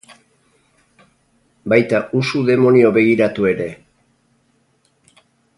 [1.75, 3.71] Baita usu demonio begiratu ere.